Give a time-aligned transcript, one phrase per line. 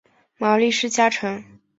[0.39, 1.59] 毛利氏家臣。